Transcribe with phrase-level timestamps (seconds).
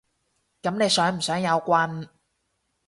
[0.63, 2.09] 噉你想唔想有棍？